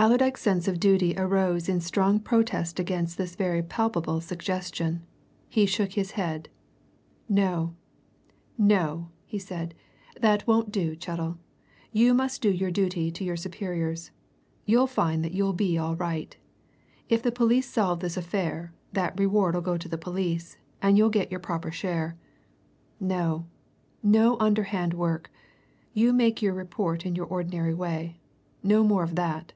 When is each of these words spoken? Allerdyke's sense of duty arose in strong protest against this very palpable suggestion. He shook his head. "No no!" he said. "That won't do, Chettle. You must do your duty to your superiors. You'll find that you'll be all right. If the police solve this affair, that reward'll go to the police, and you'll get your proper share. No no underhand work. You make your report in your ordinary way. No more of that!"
Allerdyke's 0.00 0.40
sense 0.42 0.68
of 0.68 0.78
duty 0.78 1.16
arose 1.18 1.68
in 1.68 1.80
strong 1.80 2.20
protest 2.20 2.78
against 2.78 3.18
this 3.18 3.34
very 3.34 3.64
palpable 3.64 4.20
suggestion. 4.20 5.02
He 5.48 5.66
shook 5.66 5.94
his 5.94 6.12
head. 6.12 6.48
"No 7.28 7.74
no!" 8.56 9.08
he 9.26 9.40
said. 9.40 9.74
"That 10.20 10.46
won't 10.46 10.70
do, 10.70 10.94
Chettle. 10.96 11.38
You 11.90 12.14
must 12.14 12.40
do 12.40 12.48
your 12.48 12.70
duty 12.70 13.10
to 13.10 13.24
your 13.24 13.36
superiors. 13.36 14.12
You'll 14.64 14.86
find 14.86 15.24
that 15.24 15.32
you'll 15.34 15.52
be 15.52 15.76
all 15.76 15.96
right. 15.96 16.36
If 17.08 17.20
the 17.20 17.32
police 17.32 17.68
solve 17.68 17.98
this 17.98 18.16
affair, 18.16 18.72
that 18.92 19.16
reward'll 19.18 19.62
go 19.64 19.76
to 19.76 19.88
the 19.88 19.98
police, 19.98 20.58
and 20.80 20.96
you'll 20.96 21.10
get 21.10 21.32
your 21.32 21.40
proper 21.40 21.72
share. 21.72 22.16
No 23.00 23.46
no 24.00 24.38
underhand 24.38 24.94
work. 24.94 25.28
You 25.92 26.12
make 26.12 26.40
your 26.40 26.54
report 26.54 27.04
in 27.04 27.16
your 27.16 27.26
ordinary 27.26 27.74
way. 27.74 28.20
No 28.62 28.84
more 28.84 29.02
of 29.02 29.16
that!" 29.16 29.54